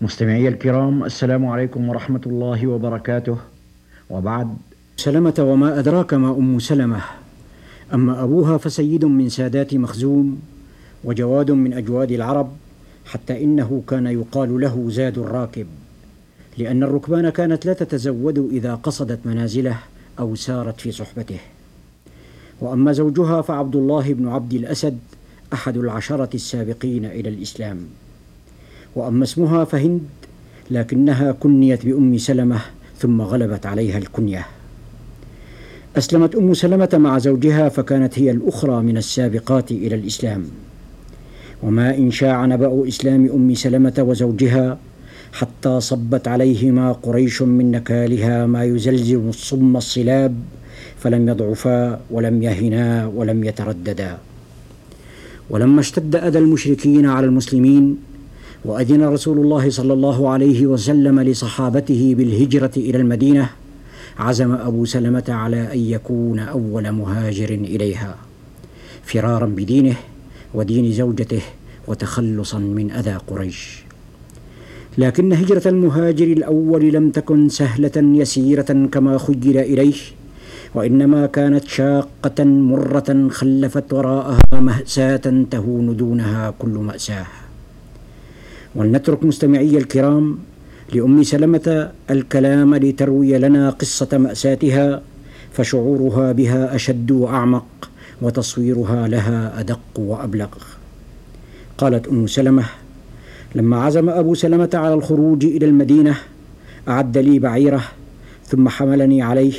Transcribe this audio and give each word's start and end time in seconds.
مستمعي 0.00 0.48
الكرام 0.48 1.04
السلام 1.04 1.46
عليكم 1.46 1.88
ورحمة 1.88 2.20
الله 2.26 2.66
وبركاته. 2.66 3.36
وبعد. 4.10 4.56
سلمة 4.96 5.34
وما 5.38 5.78
أدراك 5.78 6.14
ما 6.14 6.30
أم 6.30 6.58
سلمة؟ 6.58 7.00
أما 7.94 8.22
أبوها 8.24 8.58
فسيد 8.58 9.04
من 9.04 9.28
سادات 9.28 9.74
مخزوم 9.74 10.40
وجواد 11.04 11.50
من 11.50 11.72
أجواد 11.72 12.12
العرب 12.12 12.52
حتى 13.04 13.44
إنه 13.44 13.82
كان 13.88 14.06
يقال 14.06 14.60
له 14.60 14.86
زاد 14.90 15.18
الراكب. 15.18 15.66
لأن 16.58 16.82
الركبان 16.82 17.28
كانت 17.28 17.66
لا 17.66 17.72
تتزود 17.72 18.38
إذا 18.52 18.74
قصدت 18.74 19.18
منازله 19.24 19.78
أو 20.18 20.34
سارت 20.34 20.80
في 20.80 20.92
صحبته. 20.92 21.40
وأما 22.60 22.92
زوجها 22.92 23.42
فعبد 23.42 23.76
الله 23.76 24.12
بن 24.12 24.28
عبد 24.28 24.52
الأسد 24.52 24.98
أحد 25.52 25.76
العشرة 25.76 26.30
السابقين 26.34 27.04
إلى 27.04 27.28
الإسلام. 27.28 28.05
وأما 28.96 29.24
اسمها 29.24 29.64
فهند 29.64 30.00
لكنها 30.70 31.32
كنيت 31.32 31.86
بأم 31.86 32.18
سلمة 32.18 32.60
ثم 32.98 33.22
غلبت 33.22 33.66
عليها 33.66 33.98
الكنية. 33.98 34.46
أسلمت 35.96 36.34
أم 36.34 36.54
سلمة 36.54 36.88
مع 36.94 37.18
زوجها 37.18 37.68
فكانت 37.68 38.18
هي 38.18 38.30
الأخرى 38.30 38.82
من 38.82 38.96
السابقات 38.96 39.70
إلى 39.70 39.94
الإسلام. 39.94 40.44
وما 41.62 41.96
إن 41.96 42.10
شاع 42.10 42.46
نبأ 42.46 42.88
إسلام 42.88 43.30
أم 43.34 43.54
سلمة 43.54 43.94
وزوجها 43.98 44.78
حتى 45.32 45.80
صبت 45.80 46.28
عليهما 46.28 46.92
قريش 46.92 47.42
من 47.42 47.70
نكالها 47.70 48.46
ما 48.46 48.64
يزلزل 48.64 49.28
الصم 49.28 49.76
الصلاب 49.76 50.34
فلم 50.98 51.28
يضعفا 51.28 52.00
ولم 52.10 52.42
يهنا 52.42 53.06
ولم 53.06 53.44
يترددا. 53.44 54.18
ولما 55.50 55.80
اشتد 55.80 56.16
أذى 56.16 56.38
المشركين 56.38 57.06
على 57.06 57.26
المسلمين 57.26 57.96
وأذن 58.66 59.02
رسول 59.04 59.38
الله 59.38 59.70
صلى 59.70 59.92
الله 59.92 60.28
عليه 60.30 60.66
وسلم 60.66 61.20
لصحابته 61.20 62.14
بالهجرة 62.18 62.70
إلى 62.76 62.98
المدينة 62.98 63.50
عزم 64.18 64.52
أبو 64.52 64.84
سلمة 64.84 65.24
على 65.28 65.72
أن 65.72 65.78
يكون 65.78 66.38
أول 66.38 66.90
مهاجر 66.90 67.50
إليها 67.50 68.16
فرارا 69.04 69.46
بدينه 69.46 69.96
ودين 70.54 70.92
زوجته 70.92 71.42
وتخلصا 71.86 72.58
من 72.58 72.90
أذى 72.90 73.16
قريش. 73.26 73.82
لكن 74.98 75.32
هجرة 75.32 75.68
المهاجر 75.68 76.26
الأول 76.26 76.92
لم 76.92 77.10
تكن 77.10 77.48
سهلة 77.48 77.96
يسيرة 77.96 78.88
كما 78.92 79.18
خيل 79.18 79.58
إليه 79.58 80.00
وإنما 80.74 81.26
كانت 81.26 81.64
شاقة 81.68 82.44
مرة 82.44 83.28
خلفت 83.30 83.92
وراءها 83.92 84.60
مأساة 84.60 85.44
تهون 85.50 85.96
دونها 85.96 86.54
كل 86.58 86.68
مأساة. 86.68 87.45
ولنترك 88.76 89.24
مستمعي 89.24 89.76
الكرام 89.78 90.38
لأم 90.92 91.22
سلمة 91.22 91.90
الكلام 92.10 92.74
لتروي 92.74 93.38
لنا 93.38 93.70
قصة 93.70 94.18
مأساتها 94.18 95.02
فشعورها 95.52 96.32
بها 96.32 96.74
أشد 96.74 97.10
وأعمق 97.10 97.90
وتصويرها 98.22 99.08
لها 99.08 99.60
أدق 99.60 99.80
وأبلغ. 99.96 100.48
قالت 101.78 102.08
أم 102.08 102.26
سلمة 102.26 102.64
لما 103.54 103.82
عزم 103.82 104.08
أبو 104.08 104.34
سلمة 104.34 104.70
على 104.74 104.94
الخروج 104.94 105.44
إلى 105.44 105.66
المدينة 105.66 106.16
أعد 106.88 107.18
لي 107.18 107.38
بعيره 107.38 107.84
ثم 108.46 108.68
حملني 108.68 109.22
عليه 109.22 109.54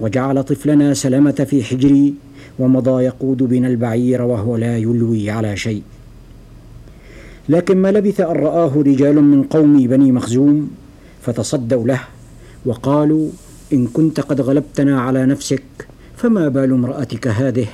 وجعل 0.00 0.42
طفلنا 0.44 0.94
سلمة 0.94 1.46
في 1.50 1.64
حجري 1.64 2.14
ومضى 2.58 3.04
يقود 3.04 3.42
بنا 3.42 3.68
البعير 3.68 4.22
وهو 4.22 4.56
لا 4.56 4.78
يلوي 4.78 5.30
على 5.30 5.56
شيء. 5.56 5.82
لكن 7.48 7.76
ما 7.82 7.92
لبث 7.92 8.20
أن 8.20 8.36
رآه 8.36 8.72
رجال 8.76 9.24
من 9.24 9.42
قوم 9.42 9.86
بني 9.86 10.12
مخزوم 10.12 10.70
فتصدوا 11.22 11.86
له 11.86 12.00
وقالوا 12.66 13.28
إن 13.72 13.86
كنت 13.86 14.20
قد 14.20 14.40
غلبتنا 14.40 15.00
على 15.00 15.26
نفسك 15.26 15.62
فما 16.16 16.48
بال 16.48 16.72
امرأتك 16.72 17.28
هذه 17.28 17.66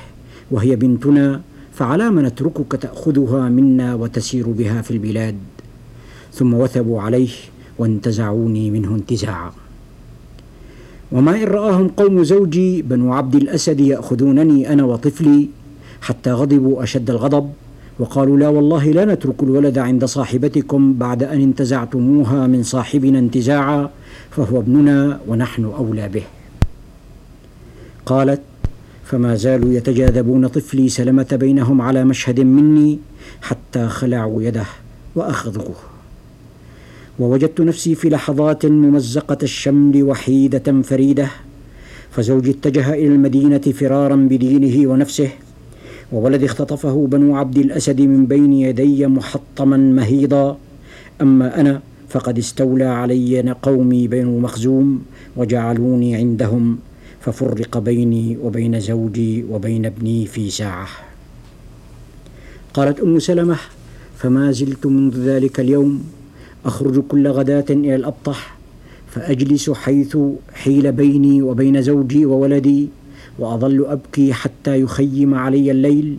وهي 0.51 0.77
بنتنا 0.77 1.41
فعلى 1.75 2.11
ما 2.11 2.23
نتركك 2.23 2.73
تأخذها 2.73 3.49
منا 3.49 3.95
وتسير 3.95 4.49
بها 4.49 4.83
في 4.83 4.91
البلاد؟ 4.91 5.35
ثم 6.35 6.55
وثبوا 6.55 7.01
عليه 7.01 7.31
وانتزعوني 7.79 8.71
منه 8.71 8.95
انتزاعا. 8.95 9.53
وما 11.13 11.43
إن 11.43 11.49
رآهم 11.49 11.89
قوم 11.89 12.25
زوجي 12.25 12.83
بنو 12.83 13.13
عبد 13.13 13.35
الأسد 13.35 13.81
يأخذونني 13.81 14.73
أنا 14.73 14.85
وطفلي 14.85 15.49
حتى 16.01 16.31
غضبوا 16.31 16.83
أشد 16.83 17.11
الغضب 17.11 17.51
وقالوا 17.99 18.39
لا 18.39 18.49
والله 18.49 18.85
لا 18.85 19.05
نترك 19.05 19.43
الولد 19.43 19.79
عند 19.79 20.05
صاحبتكم 20.05 20.95
بعد 20.95 21.23
أن 21.23 21.41
انتزعتموها 21.41 22.47
من 22.47 22.63
صاحبنا 22.63 23.19
انتزاعا 23.19 23.91
فهو 24.31 24.59
ابننا 24.59 25.21
ونحن 25.29 25.65
أولى 25.65 26.09
به. 26.09 26.23
قالت 28.07 28.41
فما 29.05 29.35
زالوا 29.35 29.73
يتجاذبون 29.73 30.47
طفلي 30.47 30.89
سلمة 30.89 31.27
بينهم 31.33 31.81
على 31.81 32.05
مشهد 32.05 32.41
مني 32.41 32.99
حتى 33.43 33.89
خلعوا 33.89 34.43
يده 34.43 34.67
وأخذوه. 35.15 35.77
ووجدت 37.19 37.61
نفسي 37.61 37.95
في 37.95 38.09
لحظات 38.09 38.67
ممزقة 38.67 39.39
الشمل 39.43 40.03
وحيدة 40.03 40.83
فريدة 40.83 41.29
فزوجي 42.11 42.51
اتجه 42.51 42.95
إلى 42.95 43.07
المدينة 43.07 43.59
فرارا 43.59 44.17
بدينه 44.17 44.91
ونفسه 44.91 45.31
وولدي 46.13 46.47
اختطفه 46.47 47.07
بنو 47.07 47.37
عبد 47.37 47.59
الأسد 47.59 48.01
من 48.01 48.27
بين 48.27 48.53
يدي 48.53 49.07
محطما 49.07 49.77
مهيضا. 49.77 50.59
أما 51.23 51.61
أنا 51.61 51.81
فقد 52.09 52.39
استولى 52.39 52.85
علي 52.85 53.55
قومي 53.63 54.09
بنو 54.09 54.39
مخزوم 54.39 55.03
وجعلوني 55.37 56.17
عندهم 56.17 56.79
ففرق 57.21 57.79
بيني 57.79 58.37
وبين 58.43 58.81
زوجي 58.81 59.45
وبين 59.51 59.87
ابني 59.87 60.27
في 60.27 60.51
ساعة. 60.51 60.89
قالت 62.75 63.01
أم 63.01 63.19
سلمة 63.19 63.57
فما 64.17 64.53
زلت 64.53 64.87
منذ 64.87 65.19
ذلك 65.19 65.61
اليوم 65.61 66.05
أخرج 66.65 67.03
كل 67.09 67.29
غداة 67.29 67.65
إلى 67.71 67.95
الأبطح 67.95 68.57
فأجلس 69.11 69.71
حيث 69.71 70.17
حيل 70.53 70.93
بيني 70.93 71.43
وبين 71.43 71.83
زوجي 71.83 72.27
وولدي 72.27 72.89
وأظل 73.39 73.87
أبكي 73.87 74.33
حتى 74.33 74.81
يخيم 74.81 75.35
علي 75.35 75.71
الليل 75.71 76.17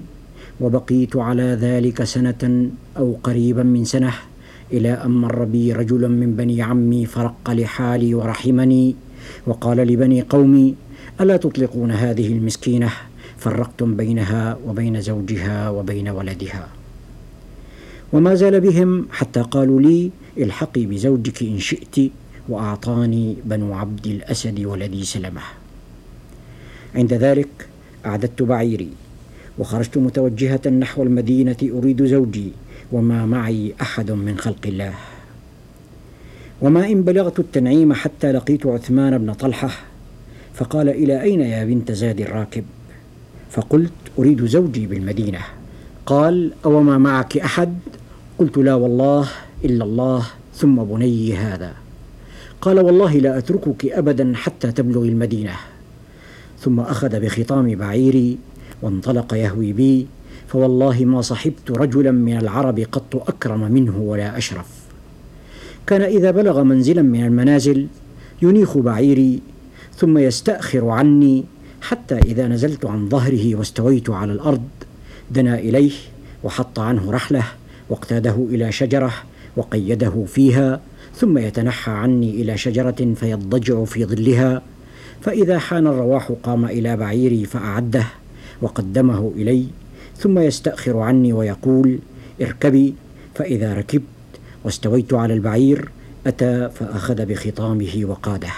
وبقيت 0.61 1.15
على 1.15 1.57
ذلك 1.61 2.03
سنة 2.03 2.69
أو 2.97 3.17
قريبا 3.23 3.63
من 3.63 3.85
سنة 3.85 4.13
إلى 4.73 4.91
أن 4.91 5.11
مر 5.11 5.43
بي 5.43 5.73
رجل 5.73 6.09
من 6.09 6.35
بني 6.35 6.61
عمي 6.61 7.05
فرق 7.05 7.51
لحالي 7.51 8.13
ورحمني 8.15 8.95
وقال 9.47 9.77
لبني 9.77 10.21
قومي 10.21 10.75
ألا 11.21 11.37
تطلقون 11.37 11.91
هذه 11.91 12.27
المسكينة؟ 12.27 12.89
فرقتم 13.37 13.95
بينها 13.95 14.57
وبين 14.67 15.01
زوجها 15.01 15.69
وبين 15.69 16.09
ولدها. 16.09 16.67
وما 18.13 18.35
زال 18.35 18.59
بهم 18.59 19.07
حتى 19.11 19.41
قالوا 19.41 19.81
لي 19.81 20.11
الحقي 20.37 20.85
بزوجك 20.85 21.43
إن 21.43 21.59
شئت 21.59 22.11
وأعطاني 22.49 23.35
بنو 23.45 23.73
عبد 23.73 24.07
الأسد 24.07 24.59
ولدي 24.59 25.03
سلمة. 25.05 25.41
عند 26.95 27.13
ذلك 27.13 27.67
أعددت 28.05 28.41
بعيري 28.41 28.89
وخرجت 29.57 29.97
متوجهة 29.97 30.69
نحو 30.69 31.03
المدينة 31.03 31.57
أريد 31.63 32.05
زوجي 32.05 32.51
وما 32.91 33.25
معي 33.25 33.73
أحد 33.81 34.11
من 34.11 34.37
خلق 34.37 34.65
الله. 34.65 34.93
وما 36.61 36.87
إن 36.87 37.01
بلغت 37.03 37.39
التنعيم 37.39 37.93
حتى 37.93 38.31
لقيت 38.31 38.65
عثمان 38.65 39.17
بن 39.17 39.33
طلحة 39.33 39.69
فقال 40.53 40.89
إلى 40.89 41.21
أين 41.21 41.41
يا 41.41 41.65
بنت 41.65 41.91
زاد 41.91 42.21
الراكب؟ 42.21 42.63
فقلت 43.51 43.91
أريد 44.19 44.45
زوجي 44.45 44.87
بالمدينة. 44.87 45.39
قال 46.05 46.51
أوما 46.65 46.97
معك 46.97 47.37
أحد؟ 47.37 47.77
قلت 48.37 48.57
لا 48.57 48.75
والله 48.75 49.29
إلا 49.65 49.83
الله 49.83 50.25
ثم 50.55 50.83
بني 50.83 51.33
هذا. 51.33 51.73
قال 52.61 52.79
والله 52.79 53.17
لا 53.17 53.37
أتركك 53.37 53.85
أبدا 53.85 54.33
حتى 54.35 54.71
تبلغي 54.71 55.09
المدينة. 55.09 55.53
ثم 56.61 56.79
أخذ 56.79 57.19
بخطام 57.19 57.75
بعيري 57.75 58.37
وانطلق 58.81 59.33
يهوي 59.33 59.73
بي 59.73 60.07
فوالله 60.47 61.05
ما 61.05 61.21
صحبت 61.21 61.71
رجلا 61.71 62.11
من 62.11 62.37
العرب 62.37 62.79
قط 62.79 63.15
أكرم 63.29 63.71
منه 63.71 63.97
ولا 63.97 64.37
أشرف. 64.37 64.65
كان 65.87 66.01
إذا 66.01 66.31
بلغ 66.31 66.63
منزلا 66.63 67.01
من 67.01 67.25
المنازل 67.25 67.87
ينيخ 68.41 68.77
بعيري 68.77 69.39
ثم 69.95 70.17
يستأخر 70.17 70.89
عني 70.89 71.45
حتى 71.81 72.17
إذا 72.17 72.47
نزلت 72.47 72.85
عن 72.85 73.09
ظهره 73.09 73.55
واستويت 73.55 74.09
على 74.09 74.33
الأرض 74.33 74.67
دنا 75.31 75.59
إليه 75.59 75.91
وحط 76.43 76.79
عنه 76.79 77.11
رحله 77.11 77.43
واقتاده 77.89 78.47
إلى 78.49 78.71
شجرة 78.71 79.13
وقيده 79.57 80.25
فيها 80.27 80.81
ثم 81.15 81.37
يتنحى 81.37 81.91
عني 81.91 82.29
إلى 82.41 82.57
شجرة 82.57 83.13
فيضجع 83.15 83.83
في 83.83 84.05
ظلها 84.05 84.61
فإذا 85.21 85.59
حان 85.59 85.87
الرواح 85.87 86.31
قام 86.43 86.65
إلى 86.65 86.97
بعيري 86.97 87.45
فأعده 87.45 88.05
وقدمه 88.61 89.31
إلي 89.35 89.65
ثم 90.17 90.39
يستأخر 90.39 90.99
عني 90.99 91.33
ويقول 91.33 91.99
اركبي. 92.41 92.93
فإذا 93.35 93.73
ركبت 93.73 94.03
واستويت 94.63 95.13
على 95.13 95.33
البعير 95.33 95.89
أتى 96.27 96.69
فأخذ 96.75 97.25
بخطامه 97.25 98.01
وقاده. 98.03 98.51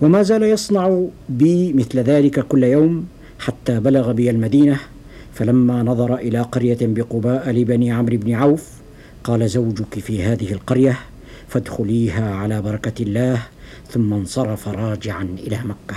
وما 0.00 0.22
زال 0.22 0.42
يصنع 0.42 1.04
بي 1.28 1.72
مثل 1.72 1.98
ذلك 1.98 2.40
كل 2.40 2.64
يوم 2.64 3.06
حتى 3.38 3.80
بلغ 3.80 4.12
بي 4.12 4.30
المدينة 4.30 4.80
فلما 5.34 5.82
نظر 5.82 6.14
إلى 6.14 6.40
قرية 6.40 6.78
بقباء 6.80 7.50
لبني 7.50 7.92
عمرو 7.92 8.16
بن 8.16 8.34
عوف 8.34 8.68
قال 9.24 9.48
زوجك 9.48 9.98
في 9.98 10.22
هذه 10.22 10.52
القرية 10.52 10.98
فادخليها 11.48 12.34
على 12.34 12.62
بركة 12.62 13.02
الله 13.02 13.42
ثم 13.90 14.12
انصرف 14.12 14.68
راجعا 14.68 15.28
إلى 15.46 15.58
مكة. 15.64 15.96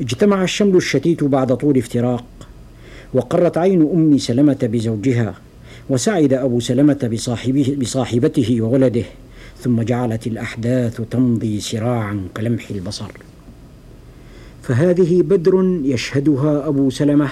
اجتمع 0.00 0.42
الشمل 0.44 0.76
الشتيت 0.76 1.24
بعد 1.24 1.56
طول 1.56 1.78
افتراق 1.78 2.24
وقرت 3.14 3.58
عين 3.58 3.82
أم 3.82 4.18
سلمة 4.18 4.58
بزوجها 4.62 5.34
وسعد 5.90 6.32
أبو 6.32 6.60
سلمة 6.60 7.08
بصاحبه 7.12 7.76
بصاحبته 7.80 8.60
وولده 8.60 9.04
ثم 9.60 9.82
جعلت 9.82 10.26
الأحداث 10.26 11.00
تمضي 11.10 11.60
سراعا 11.60 12.28
كلمح 12.36 12.70
البصر. 12.70 13.10
فهذه 14.62 15.22
بدر 15.22 15.80
يشهدها 15.84 16.68
أبو 16.68 16.90
سلمة 16.90 17.28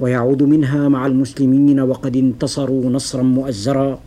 ويعود 0.00 0.42
منها 0.42 0.88
مع 0.88 1.06
المسلمين 1.06 1.80
وقد 1.80 2.16
انتصروا 2.16 2.90
نصرا 2.90 3.22
مؤزرا. 3.22 4.00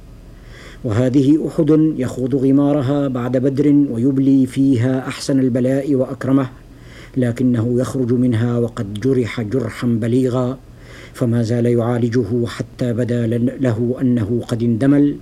وهذه 0.85 1.47
أحد 1.47 1.93
يخوض 1.97 2.35
غمارها 2.35 3.07
بعد 3.07 3.37
بدر 3.37 3.85
ويبلي 3.91 4.45
فيها 4.45 5.07
أحسن 5.07 5.39
البلاء 5.39 5.95
وأكرمه 5.95 6.49
لكنه 7.17 7.79
يخرج 7.79 8.13
منها 8.13 8.57
وقد 8.57 8.93
جرح 8.93 9.41
جرحا 9.41 9.87
بليغا 9.87 10.57
فما 11.13 11.43
زال 11.43 11.65
يعالجه 11.65 12.45
حتى 12.45 12.93
بدا 12.93 13.27
له 13.27 13.95
أنه 14.01 14.41
قد 14.47 14.63
اندمل 14.63 15.15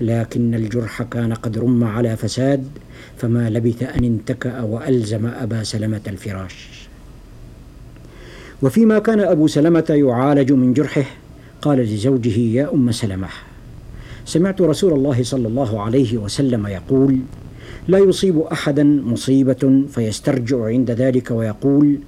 لكن 0.00 0.54
الجرح 0.54 1.02
كان 1.02 1.32
قد 1.32 1.58
رم 1.58 1.84
على 1.84 2.16
فساد 2.16 2.68
فما 3.16 3.50
لبث 3.50 3.82
أن 3.82 4.04
انتكأ 4.04 4.62
وألزم 4.62 5.26
أبا 5.26 5.62
سلمة 5.62 6.00
الفراش. 6.06 6.88
وفيما 8.62 8.98
كان 8.98 9.20
أبو 9.20 9.46
سلمة 9.46 9.84
يعالج 9.90 10.52
من 10.52 10.72
جرحه 10.72 11.04
قال 11.62 11.78
لزوجه 11.78 12.38
يا 12.38 12.74
أم 12.74 12.92
سلمة. 12.92 13.28
سمعت 14.26 14.60
رسول 14.60 14.92
الله 14.92 15.22
صلى 15.22 15.48
الله 15.48 15.80
عليه 15.80 16.18
وسلم 16.18 16.66
يقول 16.66 17.18
لا 17.88 17.98
يصيب 17.98 18.38
احدا 18.38 18.84
مصيبة 18.84 19.82
فيسترجع 19.88 20.64
عند 20.64 20.90
ذلك 20.90 21.30
ويقول 21.30 21.98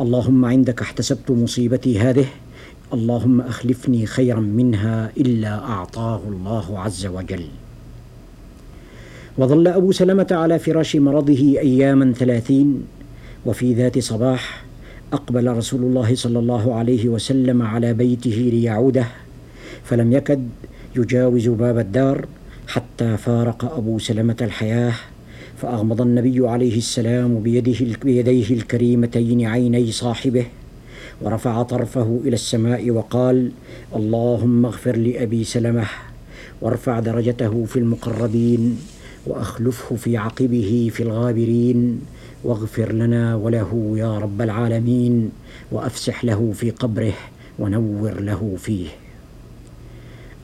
اللهم 0.00 0.44
عندك 0.44 0.82
احتسبت 0.82 1.30
مصيبتي 1.30 1.98
هذه 1.98 2.26
اللهم 2.92 3.40
أخلفني 3.40 4.06
خيرا 4.06 4.40
منها 4.40 5.10
إلا 5.16 5.64
أعطاه 5.64 6.20
الله 6.28 6.78
عز 6.80 7.06
وجل. 7.06 7.44
وظل 9.38 9.68
أبو 9.68 9.92
سلمة 9.92 10.26
على 10.30 10.58
فراش 10.58 10.96
مرضه 10.96 11.58
اياما 11.58 12.12
ثلاثين 12.12 12.82
وفي 13.46 13.74
ذات 13.74 13.98
صباح 13.98 14.64
أقبل 15.12 15.56
رسول 15.56 15.80
الله 15.80 16.14
صلى 16.14 16.38
الله 16.38 16.74
عليه 16.74 17.08
وسلم 17.08 17.62
على 17.62 17.94
بيته 17.94 18.50
ليعوده 18.52 19.06
فلم 19.84 20.12
يكد 20.12 20.48
يجاوز 20.96 21.48
باب 21.48 21.78
الدار 21.78 22.26
حتى 22.68 23.16
فارق 23.16 23.74
أبو 23.74 23.98
سلمة 23.98 24.36
الحياة 24.40 24.92
فأغمض 25.56 26.00
النبي 26.00 26.48
عليه 26.48 26.78
السلام 26.78 27.40
بيده 27.40 27.96
بيديه 28.04 28.54
الكريمتين 28.54 29.46
عيني 29.46 29.92
صاحبه 29.92 30.46
ورفع 31.20 31.62
طرفه 31.62 32.20
إلى 32.24 32.34
السماء 32.34 32.90
وقال 32.90 33.50
اللهم 33.96 34.66
اغفر 34.66 34.96
لأبي 34.96 35.44
سلمة 35.44 35.86
وارفع 36.60 37.00
درجته 37.00 37.64
في 37.64 37.78
المقربين 37.78 38.78
وأخلفه 39.26 39.96
في 39.96 40.16
عقبه 40.16 40.90
في 40.94 41.02
الغابرين 41.02 42.00
واغفر 42.44 42.92
لنا 42.92 43.34
وله 43.34 43.94
يا 43.96 44.18
رب 44.18 44.42
العالمين 44.42 45.30
وأفسح 45.72 46.24
له 46.24 46.52
في 46.54 46.70
قبره 46.70 47.12
ونور 47.58 48.20
له 48.20 48.54
فيه. 48.58 48.88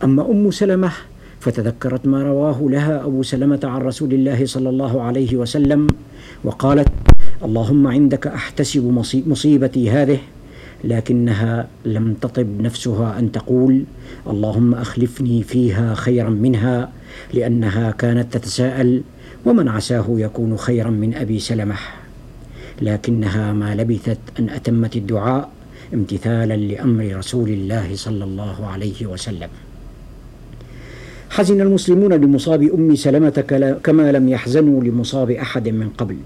أما 0.04 0.30
أم 0.30 0.50
سلمة 0.50 0.92
فتذكرت 1.40 2.06
ما 2.06 2.22
رواه 2.22 2.58
لها 2.62 3.04
أبو 3.04 3.22
سلمة 3.22 3.60
عن 3.64 3.80
رسول 3.80 4.14
الله 4.14 4.46
صلى 4.46 4.68
الله 4.68 5.02
عليه 5.02 5.36
وسلم 5.36 5.86
وقالت 6.44 6.88
اللهم 7.44 7.86
عندك 7.86 8.26
أحتسب 8.26 9.06
مصيبتي 9.26 9.90
هذه 9.90 10.18
لكنها 10.84 11.68
لم 11.84 12.14
تطب 12.14 12.60
نفسها 12.60 13.18
أن 13.18 13.32
تقول 13.32 13.84
اللهم 14.26 14.74
أخلفني 14.74 15.42
فيها 15.42 15.94
خيرا 15.94 16.30
منها 16.30 16.90
لأنها 17.34 17.90
كانت 17.90 18.32
تتساءل 18.32 19.02
ومن 19.46 19.68
عساه 19.68 20.06
يكون 20.08 20.56
خيرا 20.56 20.90
من 20.90 21.14
أبي 21.14 21.38
سلمة 21.38 21.76
لكنها 22.82 23.52
ما 23.52 23.74
لبثت 23.74 24.18
أن 24.38 24.48
أتمت 24.48 24.96
الدعاء 24.96 25.50
امتثالا 25.94 26.56
لأمر 26.56 27.16
رسول 27.16 27.48
الله 27.48 27.96
صلى 27.96 28.24
الله 28.24 28.66
عليه 28.66 29.06
وسلم. 29.06 29.48
حزن 31.32 31.60
المسلمون 31.60 32.12
لمصاب 32.12 32.62
أم 32.62 32.94
سلمة 32.94 33.44
كما 33.84 34.12
لم 34.12 34.28
يحزنوا 34.28 34.84
لمصاب 34.84 35.30
أحد 35.30 35.68
من 35.68 35.88
قبل. 35.88 36.16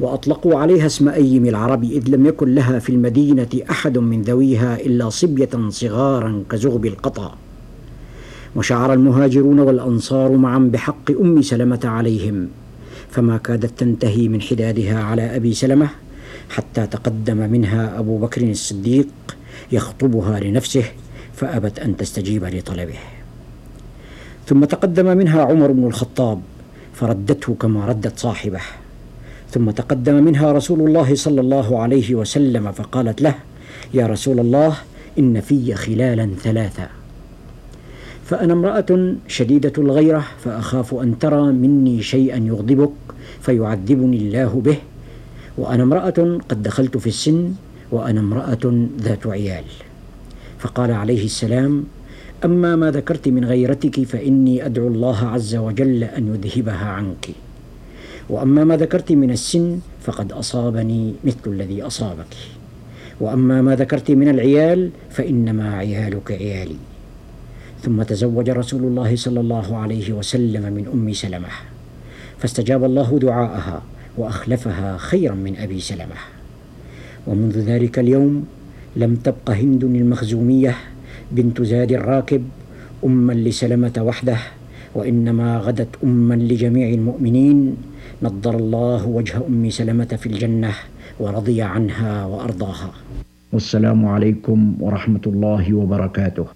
وأطلقوا 0.00 0.58
عليها 0.58 0.86
اسم 0.86 1.08
ايم 1.08 1.46
العرب 1.46 1.84
إذ 1.84 2.08
لم 2.08 2.26
يكن 2.26 2.54
لها 2.54 2.78
في 2.78 2.90
المدينة 2.90 3.48
أحد 3.70 3.98
من 3.98 4.22
ذويها 4.22 4.80
إلا 4.80 5.08
صبية 5.08 5.48
صغارا 5.68 6.44
كزغب 6.50 6.86
القطا. 6.86 7.34
وشعر 8.56 8.92
المهاجرون 8.92 9.60
والأنصار 9.60 10.32
معا 10.36 10.58
بحق 10.58 11.10
أم 11.10 11.42
سلمة 11.42 11.80
عليهم. 11.84 12.48
فما 13.10 13.36
كادت 13.36 13.78
تنتهي 13.78 14.28
من 14.28 14.40
حدادها 14.40 15.02
على 15.02 15.36
أبي 15.36 15.54
سلمة 15.54 15.88
حتى 16.50 16.86
تقدم 16.86 17.36
منها 17.36 17.98
أبو 17.98 18.18
بكر 18.18 18.50
الصديق 18.50 19.08
يخطبها 19.72 20.40
لنفسه 20.40 20.84
فأبت 21.34 21.78
أن 21.78 21.96
تستجيب 21.96 22.44
لطلبه. 22.44 23.15
ثم 24.46 24.64
تقدم 24.64 25.16
منها 25.16 25.42
عمر 25.42 25.72
بن 25.72 25.86
الخطاب 25.86 26.40
فردته 26.94 27.54
كما 27.60 27.86
ردت 27.86 28.18
صاحبه. 28.18 28.60
ثم 29.50 29.70
تقدم 29.70 30.24
منها 30.24 30.52
رسول 30.52 30.80
الله 30.80 31.14
صلى 31.14 31.40
الله 31.40 31.82
عليه 31.82 32.14
وسلم 32.14 32.72
فقالت 32.72 33.22
له 33.22 33.34
يا 33.94 34.06
رسول 34.06 34.40
الله 34.40 34.76
إن 35.18 35.40
في 35.40 35.74
خلالا 35.74 36.30
ثلاثة. 36.42 36.88
فأنا 38.24 38.52
امرأة 38.52 39.14
شديدة 39.28 39.72
الغيرة 39.78 40.24
فأخاف 40.44 40.94
أن 40.94 41.18
ترى 41.18 41.52
مني 41.52 42.02
شيئا 42.02 42.36
يغضبك 42.36 42.90
فيعذبني 43.40 44.16
الله 44.16 44.62
به. 44.64 44.76
وأنا 45.58 45.82
امرأة 45.82 46.38
قد 46.48 46.62
دخلت 46.62 46.96
في 46.96 47.06
السن 47.06 47.52
وأنا 47.92 48.20
امرأة 48.20 48.86
ذات 49.00 49.26
عيال. 49.26 49.64
فقال 50.58 50.90
عليه 50.90 51.24
السلام 51.24 51.84
أما 52.46 52.76
ما 52.76 52.90
ذكرت 52.90 53.28
من 53.28 53.44
غيرتك 53.44 54.02
فإني 54.02 54.66
أدعو 54.66 54.88
الله 54.88 55.18
عز 55.28 55.54
وجل 55.56 56.04
أن 56.04 56.34
يذهبها 56.34 56.86
عنك. 56.86 57.26
وأما 58.30 58.64
ما 58.64 58.76
ذكرت 58.76 59.12
من 59.12 59.30
السن 59.30 59.78
فقد 60.02 60.32
أصابني 60.32 61.14
مثل 61.24 61.44
الذي 61.46 61.82
أصابك. 61.82 62.32
وأما 63.20 63.62
ما 63.62 63.74
ذكرت 63.76 64.10
من 64.10 64.28
العيال 64.28 64.90
فإنما 65.10 65.74
عيالك 65.74 66.32
عيالي. 66.32 66.76
ثم 67.82 68.02
تزوج 68.02 68.50
رسول 68.50 68.82
الله 68.82 69.16
صلى 69.16 69.40
الله 69.40 69.76
عليه 69.76 70.12
وسلم 70.12 70.72
من 70.72 70.86
أم 70.92 71.12
سلمة. 71.12 71.48
فاستجاب 72.38 72.84
الله 72.84 73.18
دعاءها 73.18 73.82
وأخلفها 74.16 74.96
خيرا 74.96 75.34
من 75.34 75.56
أبي 75.56 75.80
سلمة. 75.80 76.18
ومنذ 77.26 77.58
ذلك 77.58 77.98
اليوم 77.98 78.46
لم 78.96 79.16
تبق 79.16 79.50
هند 79.50 79.84
المخزومية 79.84 80.74
بنت 81.30 81.62
زاد 81.62 81.92
الراكب 81.92 82.42
أما 83.04 83.32
لسلمة 83.32 83.92
وحده 83.98 84.38
وإنما 84.94 85.58
غدت 85.58 85.88
أما 86.04 86.34
لجميع 86.34 86.88
المؤمنين. 86.88 87.76
نضر 88.22 88.56
الله 88.56 89.06
وجه 89.06 89.36
أم 89.48 89.70
سلمة 89.70 90.10
في 90.16 90.26
الجنة 90.26 90.72
ورضي 91.20 91.62
عنها 91.62 92.24
وأرضاها. 92.26 92.90
والسلام 93.52 94.06
عليكم 94.06 94.58
ورحمة 94.80 95.24
الله 95.26 95.74
وبركاته. 95.74 96.55